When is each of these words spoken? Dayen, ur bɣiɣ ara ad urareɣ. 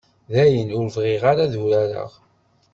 Dayen, 0.33 0.69
ur 0.77 0.87
bɣiɣ 0.95 1.23
ara 1.31 1.41
ad 1.45 1.55
urareɣ. 1.63 2.11